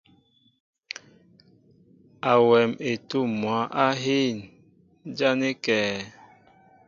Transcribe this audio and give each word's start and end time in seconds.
Awɛm 2.31 2.71
etǔm 2.91 3.27
mwǎ 3.41 3.57
á 3.85 3.87
hîn, 4.03 4.37
ján 5.17 5.39
é 5.49 5.51
kɛ̌? 5.63 5.79